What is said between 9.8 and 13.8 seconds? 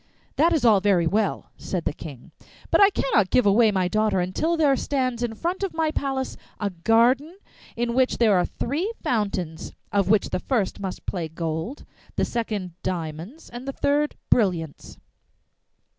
of which the first must play gold, the second diamonds, and the